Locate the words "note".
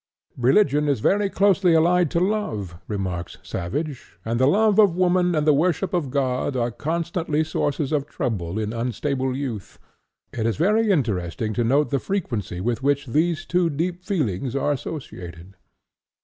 11.63-11.91